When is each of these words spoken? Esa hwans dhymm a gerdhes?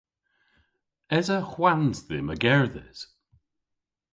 Esa 1.17 1.37
hwans 1.49 1.97
dhymm 2.07 2.31
a 2.33 2.35
gerdhes? 2.43 2.99